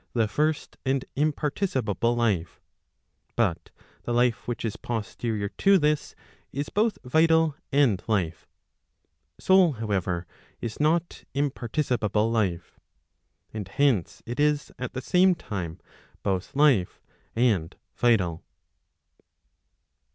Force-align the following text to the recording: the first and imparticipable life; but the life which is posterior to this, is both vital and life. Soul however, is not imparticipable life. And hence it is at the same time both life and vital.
the 0.13 0.27
first 0.27 0.77
and 0.83 1.05
imparticipable 1.15 2.15
life; 2.17 2.59
but 3.35 3.69
the 4.01 4.11
life 4.11 4.47
which 4.47 4.65
is 4.65 4.75
posterior 4.75 5.49
to 5.49 5.77
this, 5.77 6.15
is 6.51 6.69
both 6.69 6.97
vital 7.03 7.55
and 7.71 8.01
life. 8.07 8.47
Soul 9.39 9.73
however, 9.73 10.25
is 10.59 10.79
not 10.79 11.23
imparticipable 11.35 12.31
life. 12.31 12.79
And 13.53 13.67
hence 13.67 14.23
it 14.25 14.39
is 14.39 14.71
at 14.79 14.93
the 14.95 15.01
same 15.01 15.35
time 15.35 15.79
both 16.23 16.55
life 16.55 16.99
and 17.35 17.75
vital. 17.95 18.43